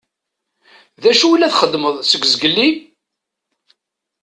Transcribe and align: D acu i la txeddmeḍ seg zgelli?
D 1.01 1.03
acu 1.11 1.27
i 1.31 1.37
la 1.37 1.49
txeddmeḍ 1.53 1.95
seg 2.09 2.21
zgelli? 2.33 2.69